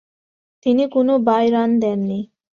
[0.65, 2.19] তিনি কোন bye run দেননি।